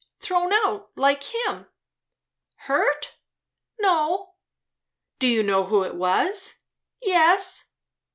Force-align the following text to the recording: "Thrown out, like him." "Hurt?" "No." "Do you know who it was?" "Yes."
"Thrown 0.19 0.51
out, 0.51 0.89
like 0.95 1.21
him." 1.21 1.67
"Hurt?" 2.55 3.17
"No." 3.79 4.33
"Do 5.19 5.27
you 5.27 5.43
know 5.43 5.65
who 5.65 5.83
it 5.83 5.93
was?" 5.93 6.63
"Yes." 6.99 7.73